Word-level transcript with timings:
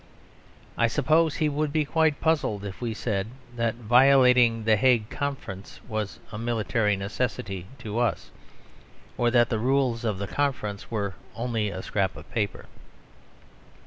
I 0.79 0.87
suppose 0.87 1.35
he 1.35 1.47
would 1.47 1.71
be 1.71 1.85
quite 1.85 2.19
puzzled 2.19 2.65
if 2.65 2.81
we 2.81 2.95
said 2.95 3.27
that 3.55 3.75
violating 3.75 4.63
the 4.63 4.75
Hague 4.75 5.11
Conference 5.11 5.79
was 5.87 6.17
"a 6.31 6.39
military 6.39 6.97
necessity" 6.97 7.67
to 7.77 7.99
us; 7.99 8.31
or 9.15 9.29
that 9.29 9.49
the 9.49 9.59
rules 9.59 10.03
of 10.03 10.17
the 10.17 10.25
Conference 10.25 10.89
were 10.89 11.13
only 11.35 11.69
a 11.69 11.83
scrap 11.83 12.15
of 12.15 12.27
paper. 12.31 12.65